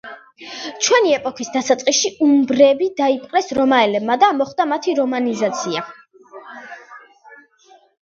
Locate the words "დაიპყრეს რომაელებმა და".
3.03-4.33